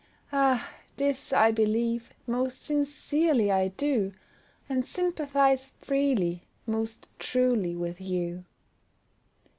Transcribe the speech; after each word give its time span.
Ah! 0.31 0.67
this 0.97 1.31
I 1.31 1.51
believe, 1.51 2.11
most 2.25 2.65
sincerely 2.65 3.51
I 3.51 3.67
do, 3.67 4.13
And 4.67 4.83
sympathize 4.83 5.75
freely, 5.79 6.41
most 6.65 7.05
truly 7.19 7.75
with 7.75 8.01
you. 8.01 8.43